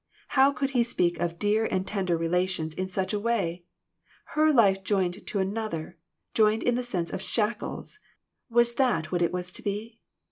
[0.29, 3.65] How could he speak of dear and tender relations in such a way?
[4.33, 5.93] Her life joined to another's,
[6.33, 7.99] joined in the sense of shackles!
[8.49, 9.99] Was that what it was to be